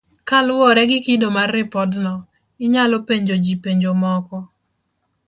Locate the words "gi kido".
0.89-1.27